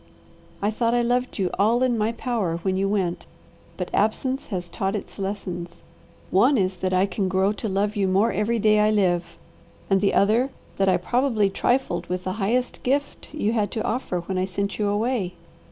[0.63, 3.27] I thought I loved you all in my power when you went,
[3.77, 5.83] but absence has taught its lessons.
[6.31, 9.37] One is that I can grow to love you more every day I live,
[9.91, 14.21] and the other that I probably trifled with the highest gift you had to offer,
[14.21, 15.35] when I sent you away.